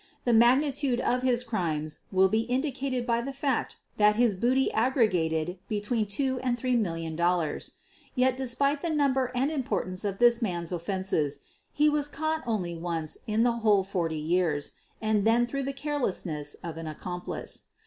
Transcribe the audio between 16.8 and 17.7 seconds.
accomplice.